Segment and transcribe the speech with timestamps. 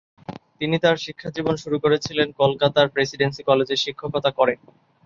[0.61, 4.53] তিনি তাঁর শিক্ষাজীবন শুরু করেছিলেন কলকাতার প্রেসিডেন্সি কলেজে শিক্ষকতা করে।